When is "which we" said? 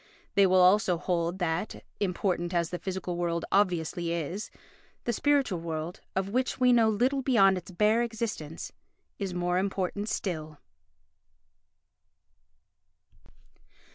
6.29-6.73